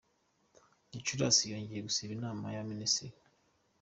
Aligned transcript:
Gicurasi: 0.91 1.51
Yongeye 1.53 1.81
gusiba 1.87 2.11
inama 2.17 2.45
y’ 2.53 2.57
abaminisitiri. 2.57 3.17